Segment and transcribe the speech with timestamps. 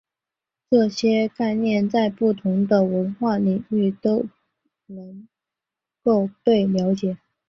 [0.71, 4.25] 这些概念在不同的文化领域都
[4.87, 5.27] 能
[6.03, 7.19] 够被了解。